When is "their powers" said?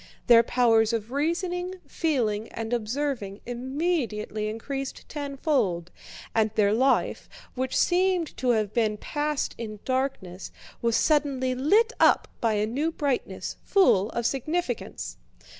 0.25-0.93